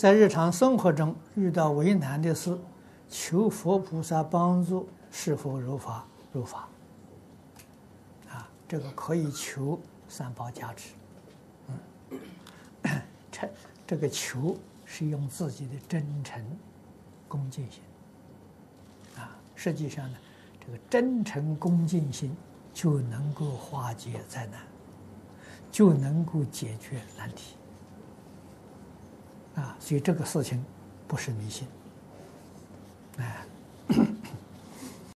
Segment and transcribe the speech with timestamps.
[0.00, 2.58] 在日常生活中遇到为难的事，
[3.10, 6.06] 求佛菩萨帮助，是否如法？
[6.32, 6.66] 如法。
[8.30, 9.78] 啊，这个可以求
[10.08, 10.94] 三宝加持。
[11.68, 11.78] 嗯，
[13.30, 13.50] 这
[13.88, 16.42] 这个求是用自己的真诚、
[17.28, 17.82] 恭敬心。
[19.18, 20.16] 啊，实际上呢，
[20.64, 22.34] 这个真诚恭敬心
[22.72, 24.62] 就能够化解灾难，
[25.70, 27.56] 就能够解决难题。
[29.80, 30.62] 所以这个事情
[31.08, 31.66] 不是迷信，